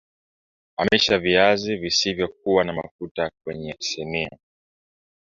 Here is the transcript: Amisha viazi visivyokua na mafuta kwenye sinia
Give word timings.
Amisha 0.77 1.19
viazi 1.19 1.75
visivyokua 1.75 2.63
na 2.63 2.73
mafuta 2.73 3.31
kwenye 3.43 3.75
sinia 3.79 4.37